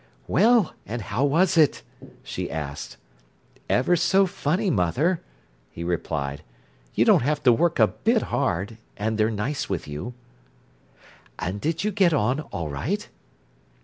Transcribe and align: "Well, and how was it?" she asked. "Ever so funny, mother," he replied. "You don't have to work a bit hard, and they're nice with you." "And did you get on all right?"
"Well, 0.27 0.73
and 0.87 0.99
how 0.99 1.23
was 1.23 1.55
it?" 1.57 1.83
she 2.23 2.49
asked. 2.49 2.97
"Ever 3.69 3.95
so 3.95 4.25
funny, 4.25 4.71
mother," 4.71 5.21
he 5.69 5.83
replied. 5.83 6.41
"You 6.95 7.05
don't 7.05 7.21
have 7.21 7.43
to 7.43 7.53
work 7.53 7.77
a 7.77 7.85
bit 7.85 8.23
hard, 8.33 8.77
and 8.97 9.19
they're 9.19 9.29
nice 9.29 9.69
with 9.69 9.87
you." 9.87 10.15
"And 11.37 11.61
did 11.61 11.83
you 11.83 11.91
get 11.91 12.15
on 12.15 12.39
all 12.39 12.69
right?" 12.69 13.09